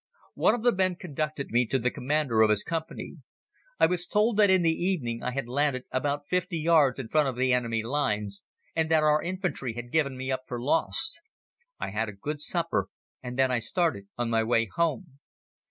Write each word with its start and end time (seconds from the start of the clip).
"One 0.33 0.55
of 0.55 0.63
the 0.63 0.71
men 0.71 0.95
conducted 0.95 1.51
me 1.51 1.67
to 1.67 1.77
the 1.77 1.91
Commander 1.91 2.41
of 2.41 2.49
his 2.49 2.63
Company. 2.63 3.17
I 3.79 3.85
was 3.85 4.07
told 4.07 4.35
that 4.37 4.49
in 4.49 4.63
the 4.63 4.73
evening 4.73 5.21
I 5.21 5.29
had 5.29 5.47
landed 5.47 5.83
about 5.91 6.27
fifty 6.27 6.57
yards 6.57 6.97
in 6.97 7.07
front 7.07 7.27
of 7.29 7.35
the 7.35 7.53
enemy 7.53 7.83
lines 7.83 8.43
and 8.75 8.89
that 8.89 9.03
our 9.03 9.21
infantry 9.21 9.73
had 9.75 9.91
given 9.91 10.17
me 10.17 10.31
up 10.31 10.45
for 10.47 10.59
lost. 10.59 11.21
I 11.79 11.91
had 11.91 12.09
a 12.09 12.13
good 12.13 12.41
supper 12.41 12.87
and 13.21 13.37
then 13.37 13.51
I 13.51 13.59
started 13.59 14.07
on 14.17 14.31
my 14.31 14.43
way 14.43 14.65
home. 14.65 15.19